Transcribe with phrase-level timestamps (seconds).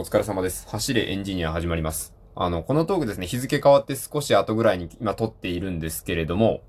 [0.00, 0.66] お疲れ様です。
[0.70, 2.14] 走れエンジニア始まります。
[2.34, 6.62] あの、このトークですね、日付変わって少し後ぐらいに今撮っているんですけれども、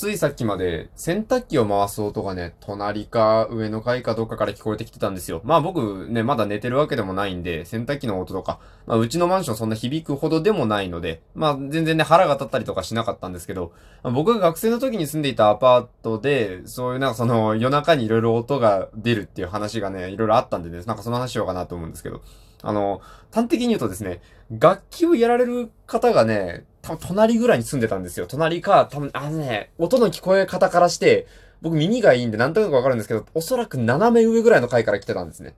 [0.00, 5.42] ついさっきまで洗濯機を回す音がね、隣か上の階かどっかから聞こえてきてたんですよ。
[5.44, 22.22] まあ僕ね、まだ寝てるわけでもないんで、洗濯機の音とか、まあうちのマンションそんな響くほどでもないので、まあ全然ね、腹が立ったりとかしなかったんですけど、僕が学生の時に住んでいたアパートで、そういうなんかその夜中にいろいろ音が出るっていう話がね、いろいろあったんでね、なんかその話しようかなと思うんですけど、
[22.62, 23.02] あの、
[23.34, 26.64] 端的に言うとですね、楽器をやられる方がね、
[26.96, 28.26] 隣ぐらいに住んでたんですよ。
[28.26, 31.26] 隣か、多分、あのね、音の聞こえ方からして、
[31.62, 35.54] 僕耳がいいんでなんとなくわかるんですけど、おそらく斜め上ぐらいの階から来てたんですね。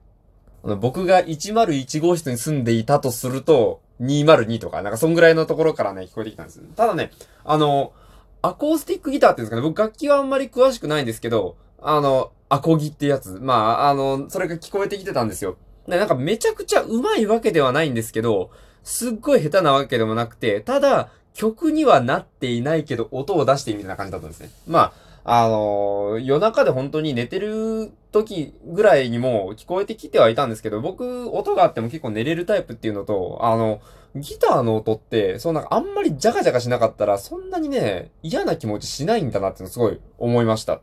[0.63, 6.59] あの僕が101号室に住んでいたとすると、202とか、なんかそんぐらいのところからね、聞こえてきたんです。
[6.75, 7.11] ただね、
[7.43, 7.93] あの、
[8.41, 13.39] アコースティックギターっていうんですかね、僕楽器はあんまり詳しくないんですけど、あの、アコギってやつ。
[13.41, 15.57] まあ、あの、それが聞こえてきてたんですよ。
[15.87, 18.51] で、なんかめちゃくちゃ上手いわけではないんですけど、
[18.83, 24.49] すっごい下手なわけでもなくて、ただ、曲にはなっていないけど、音を出してみたいな感じだったんですね。
[24.67, 24.93] ま
[25.25, 33.81] あ、あのー、夜中で本当に寝てる時ぐらいにも聞こえてきてはいたんですけど、僕、音があっても結構寝れるタイプっていうのと、あの、
[34.15, 40.81] ギターの音って、そうなんかあんまりジャカジャカしなかったら、そんなにね、嫌な気持ちしないんだなっていうのすごい思いました。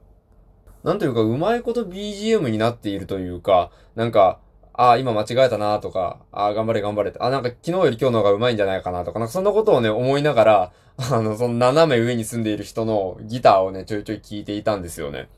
[0.83, 4.41] なんというか、うまいこと BGM になっているというか、なんか、
[4.81, 15.29] ああ、今間違えたなとか、ああ、頑張れ頑張れって、あなんか昨日より今日の方が上手いんじゃないかなとか、なんかそんなことをね、思いながら、 あの、その斜め上に住んでいる人のギターをね、ちょいちょい聴いていたんですよね。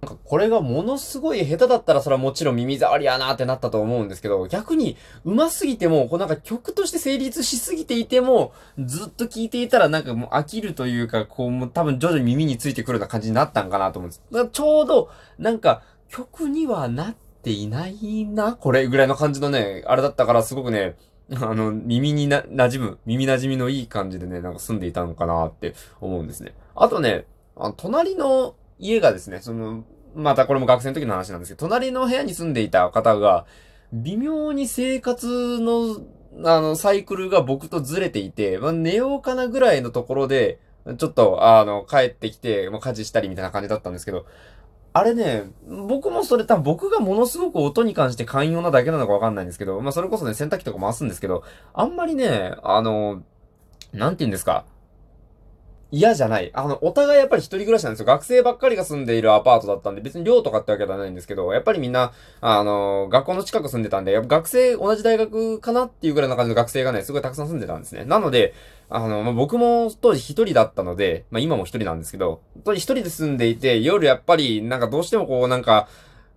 [0.00, 14.22] なんかこれがものすごい下手だったらそれはもちろん耳障りやなってなったと思うんですけど、逆に上手すぎても、こうなんか曲として成立しすぎていても、ずっと聴いていたらなんかもう飽きるというか、こうもう多分徐々に耳についてくるような感じになったんかなと思うんです。
[14.32, 18.54] だからちょうど、なんか曲にはなってっていないな？
[18.54, 20.96] これぐらいの感じのね、あれだったからすごくね、
[21.30, 26.54] あの、耳にな、馴染む、耳馴染みのいい感じでね、なんか住んでいたのかなって思うんですね。
[26.74, 29.84] あとね、あ隣の家がですね、その、
[30.14, 33.46] またこれも学生の時の話なんですけど、隣の部屋に住んでいた方が、
[33.92, 36.02] 微妙に生活の、
[36.44, 40.60] あの、サイクルが僕とずれていて、まあ、寝ようかなぐらいのところで、
[40.96, 44.24] ちょっと、あの、帰ってきて、もう家事したりみたいな感じだったんですけど、
[44.92, 51.44] あれね、僕もそれ多分僕がものすごく音に関して寛容なだけなのかわかんないんですけど、まあそれこそね、洗濯機とか回すんですけど、
[51.74, 53.22] あんまりね、あの、
[53.92, 54.64] なんて言うんですか。
[55.90, 56.50] 嫌じゃない。
[56.52, 58.06] あの、お互いやっぱり一人暮らしなんですよ。
[58.06, 62.12] 学生ばっかりが住んでいるアパートだったんで、別に寮とかってわけではないんですけど、やっぱりみんな、
[62.42, 68.04] あの、学校の近く住んでたんで、学生、同じ大学かなっていうぐらいの感じの学生がね、すごいたくさん住んでたんですね。
[68.04, 68.52] なので、
[68.90, 75.88] あの、まあ、僕も当時一人だったので、まあ、今も一人なんですけど、当時一人で住んでいて、夜やっぱり、なんかどうしてもこう、なんか、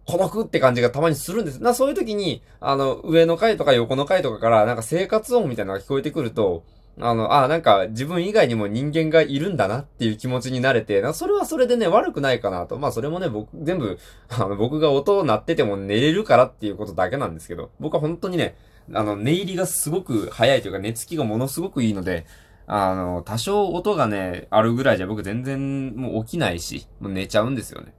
[0.06, 1.62] 孤独って感じがたまにするんです。
[1.62, 6.63] な、そういう時に、あの、上の階とか横の階とかから、なんか生活音みたいなのが聞こえてくると、
[7.00, 12.78] あの、あ、なんか自分以外にも人間がいるんだなっていう気持ちになれて、それはそれでね、悪くないかなと。
[12.78, 13.97] まあそれもね、僕、全部、
[14.29, 18.56] あの、僕が音を鳴ってても寝れるからっていうことだけなんですけど、僕は本当にね、
[18.94, 22.25] あの、寝入りがすごく早いというか、寝つきがものすごくいいので、
[22.68, 27.94] あの、多少音がね、あるぐらいじゃ僕全然もう起きないし、もう寝ちゃうんですよね。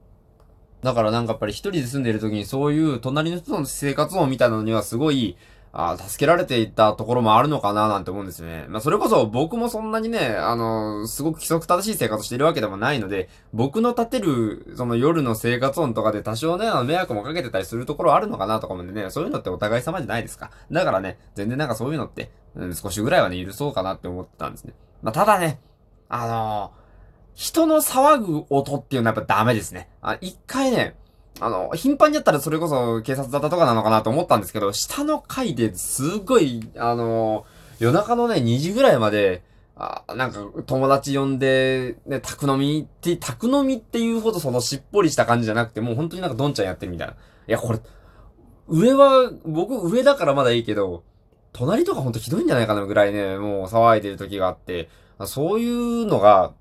[0.83, 5.37] だからなんかやっぱり一人で住んでる時にそういう隣の人の生活音みたいなのにはすごい、
[5.75, 8.67] あ助けられていったところもあるのかななんて思うんですね。
[8.69, 20.51] まあ、それこそ僕もそんなにね、あの、すごく規則正しい生活しているわけでもないので、僕の立てる、その夜の生活音とかで多少ね、あの、迷惑もかけてたりするところあるのかなとか思うんでね、そういうのってお互い様じゃないですか。
[20.71, 24.75] だからね、全然なんかそういうのって、うん、少しぐらいはね、許そうかなって思ってたんですね。
[25.01, 25.59] まあ、ただね、
[26.11, 26.83] あのー、
[27.35, 29.89] 人の騒ぐ音っていうのはやっぱダメですね。
[30.03, 30.97] あ、一回ね、
[31.41, 37.47] あの、頻繁にやったらそれこそ警察だったとかなのかなと思ったんですけど、下の階ですごい、あの、
[37.79, 39.43] 夜中のね、2時ぐらいまで、
[39.75, 47.15] あなんか、友達呼んで、ね、宅飲みって、宅飲みっていうほどそのしっぽりした感じじゃなくて、もう本当になんかドンちゃんやってるみたいな。
[47.15, 47.17] い
[47.47, 47.81] や、これ、
[48.69, 51.03] 上は、僕上だからまだいいけど、
[51.53, 54.89] 隣とかほんとひどいんじゃないかなぐらいね、もう騒いでる時があって、
[55.27, 56.53] そういうのが、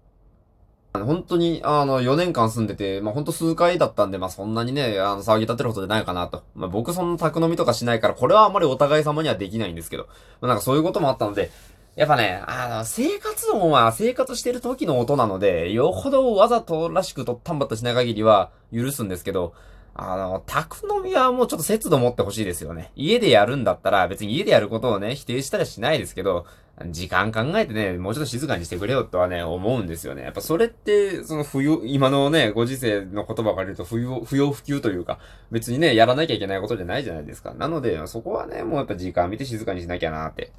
[1.04, 6.44] 本当に、あの、4年間住んでて、まあ、ほんと数回だったんで、まあ、そんなにね、あの、騒ぎ立てることじゃないかなと。
[6.56, 10.08] まあ、僕そんな宅飲みとかしないから、これはあんまりお互い様にはできないんですけど、
[10.42, 11.52] まあ、なんかそういうこともあったので、
[11.96, 19.54] やっぱね、あの、生活音は生活してる時の音なので、よほどわざとらしくとったんばったしない限りは許すんですけど、
[19.94, 22.92] あの、宅飲みはもうちょっと節度持ってほしいですよね。
[22.96, 26.46] 家でやるんだったら別に家でやることをね、否定したりしないですけど、
[26.90, 30.24] 時間考えてね、もうちょっと静かにしてくれよとはね、思うんですよね。
[30.24, 35.20] やっぱそれって、その不要、今のね、ご時世の言葉から言うと不要、不要不急というか、
[35.52, 37.54] 別にね、やらなきゃいけないことじゃないじゃないですか。
[37.54, 40.52] なので、そこはね、もうやっぱ時間見て静かにしなきゃなって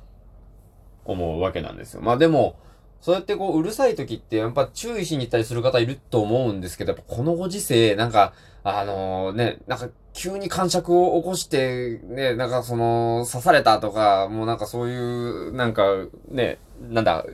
[1.04, 2.02] 思うわけなんですよ。
[2.02, 2.56] まあでも、
[3.02, 8.32] そうやってこう、うるさい時って、やっぱ注意しに行ったりする方いると思うんですけど、やっぱこのご時世、なんか、
[8.62, 15.82] あのー、ね、なんか、急に感触を起こして、ね、なんかその、刺されたとか、もうなんかそういう、なんか、
[16.28, 17.26] ね、なんだ、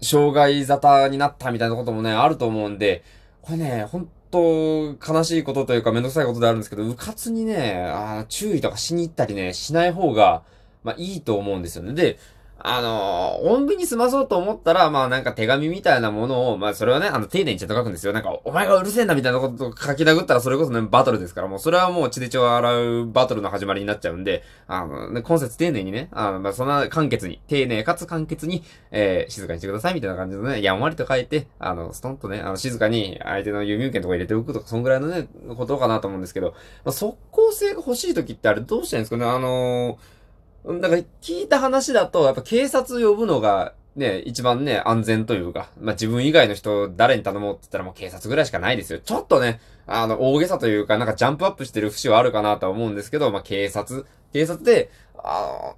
[0.00, 3.04] 障害沙汰になったみたいなこともね、あると思うんで、
[3.42, 10.42] これね、本当悲しいことというかめんどくさいことであるんですけど、うかつにね、あ注意とかしに行ったりね、しない方が、
[10.82, 11.92] まあいいと思うんですよね。
[11.92, 12.18] で、
[12.64, 18.12] あのー、穏便に済まそうと思ったら、まあなんか手紙みたいなものを、まあそれはね、あの、丁寧にちゃんと書くんですよ。
[18.12, 28.62] なんか、お前がうるせえんだみたいなことを書き殴ったらそれこそね、バトルですから、もうそれはもう血で血を洗うバトルの始まりになっちゃうんで、あの、ね、今節丁寧にね、あの、まあそんな簡潔に、丁寧かつ簡潔に、
[28.92, 35.26] えー、静かにしてくださいみたいな感じでね、やんわりと書いて、あの、ストンとね、あの、静かに相手の郵便券とか入れておくとか、そんぐらいのね、
[35.56, 36.54] ことかなと思うんですけど、
[36.84, 39.24] まあ即効性が欲しい時ってあれどうしたらいいんですかね？
[39.28, 40.21] あのー
[40.64, 49.00] だから聞いた話だと、やっぱ警察呼ぶのが、ね、一番ね、安全というか、まあ、自分以外の人誰に頼もうって言ったらもう警察ぐらいしかないですよ。
[49.00, 55.76] ちょっとね、あの、大げさというか、なんかジャンプアップしてる節はあるかなとは思うんですけど、まあ、警察、警察で、あの、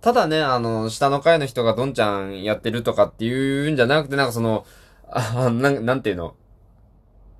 [0.00, 4.64] ただね、あの、下の階の人がどんちゃんやってるとかっていうんじゃなくて、なんかその、
[5.10, 6.36] あ、なん、なんていうの、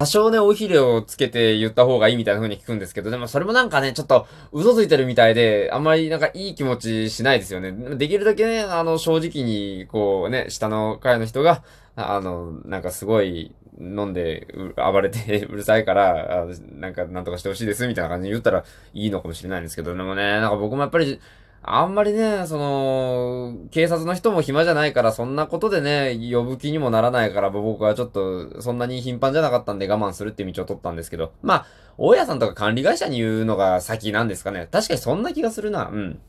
[0.01, 7.71] 多少ね、おひれをつけて言った方がいいみたいな風に聞くんですけど、でもそれもなんかね、ちょっと嘘ついてるみたいで、あんまりなんかいい気持ちしないですよね。
[7.97, 11.63] できるだけね、あの、正直に、こうね、下の階の人が、
[11.97, 16.47] あの、なんかすごい、飲んで、暴れてうるさいから、
[16.79, 18.65] なんかなんとかしてほしいですみたいな感じで言ったら
[18.95, 21.21] いいのかもしれないんですけど、でもね、なんか僕もやっぱり、
[21.63, 31.67] あんまりね、その、警察の人も暇じゃないから、そんなことでね、呼ぶ気にもならないから、僕はちょっと、そんなに頻繁じゃなかったんで我慢するって道を取ったんですけど、まあ、
[31.99, 34.69] 大家さんとか管理会社に言うのが先なんですかね。
[34.71, 35.91] 確かにそんな気がするな。
[35.93, 36.21] うん。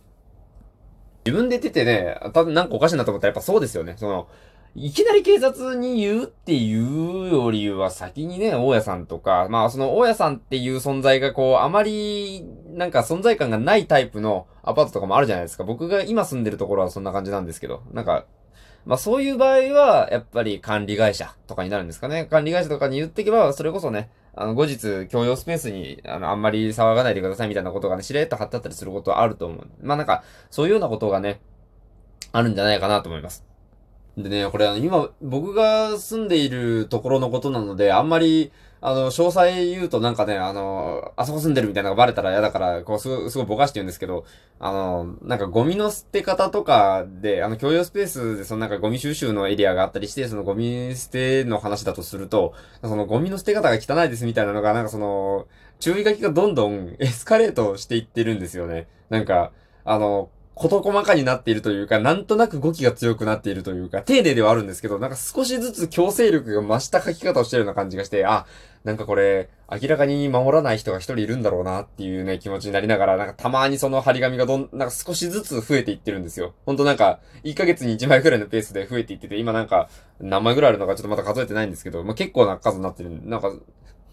[1.23, 3.93] 自分で出てね、たなんかおかしいなと思ったらやっぱそうですよね。
[3.97, 4.27] その、
[4.73, 15.65] いきなり警察に言うっていうよりは先にね、大家さんとか、まあその大家さんっていう存在がこう、あまりなんか存在感がないタイプのアパートとかもあるじゃないですか。
[15.65, 18.25] 僕が今住んでるところはそんな感じなんですけど、なんか、
[18.85, 22.25] まあそういう場合は、やっぱり管理会社とかになるんですかね。
[22.25, 29.67] 管理会社とかに言っていけば、それこそね、あの、後日、共用スペースに、あの、あんまり騒がないでくださいみたいなことがね、しれっと貼ってあったりすることはあると思う。
[29.81, 31.41] まあなんか、そういうようなことがね、
[32.31, 33.50] あるんじゃないかなと思います。
[34.17, 38.51] でね、これあの、今、僕が住んでいるところのことなので、あんまり、
[38.83, 44.25] あの、詳細言うとなんかね、あの、あそこ住んでるみたいなのがバレたら嫌だから、こう、すごい、すごいぼかして言うんですけど、
[44.59, 55.47] あの、なんかゴミの捨て方とかで、あの、共用スペースで、そのなんかゴミ収集のエリアがあったりして、そのゴミ捨ての話だとすると、そのゴミの捨て方が汚いですみたいなのが、なんかその、
[55.79, 58.87] 注意書きがどんどんエスカレートしていってるんですよね。
[59.09, 59.51] なんか、
[59.85, 68.45] あの、事細かになっているというか、なんとなく語気が強くなっているというか、丁寧ではあるんですけど、なんか少しずつ強制力が増した書き方をしてるような感じがして、あ、
[68.83, 76.53] なんかこれ、明らかに守らない人が一人いるんだろうなっていうね、気持ちになりながら、なんかたまにその張り紙がどん、なんか少しずつ増えていってるんですよ。
[76.65, 79.89] ほんとなんか、1ヶ月に1枚くらいのペースで増えていってて、今なんか、
[80.19, 83.11] 何枚くらいあるのかちょっとまだ数えてないんですけど、まあ、結構な数になってる。
[83.23, 83.53] なんか、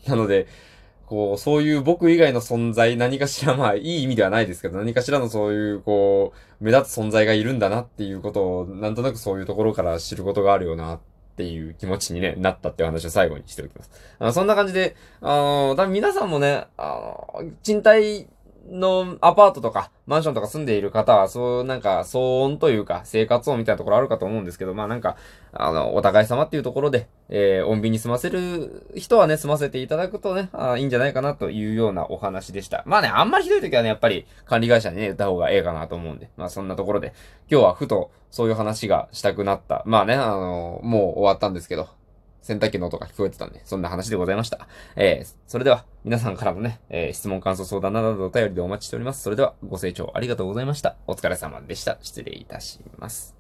[0.06, 0.46] なので、
[1.08, 11.00] こう、そういう僕以外の存在、何かしら、まあ、いい意味ではないですけど、何かしらのそういう、こう、目立つ存在がいるんだなっていうことを、なんとなくそういうところから知ることがあるよな、っ
[11.38, 13.90] ていう気持ちにね、なったっていう話を最後にしておきます。
[14.18, 18.26] あのそんな感じで、あの、多分皆さんもね、あの、賃貸
[18.70, 25.16] のアパートとか、マンションとか住んでいる方は、そう、なんか、騒音というか、生活音みたいなところあるかと思うんですけど、まあなんか、
[25.52, 32.82] あの、お互い様っていうところで、えー、穏便に済ませる人はね、済ませていただくとね、あいいんじゃないかなというようなお話でした。
[32.86, 37.14] まあね、あんまりひどい時はね、やっぱり管理会社にね、言った方がええかなと思うんで、まあそんなところで、
[37.50, 39.82] 今日はふと、そういう話がしたくなった。
[39.86, 41.88] まあね、あの、もう終わったんですけど、
[42.48, 44.66] 洗濯機の音が聞こえてたんで、そんな話でございました。
[44.96, 49.22] えー、それでは、皆さんからのね、えー、質問、感想、相談などのお便りでお待ちしております。
[49.22, 50.96] それでは、ご清聴ありがとうございました。
[51.06, 51.98] お疲れ様でした。
[52.00, 53.37] 失礼いたします。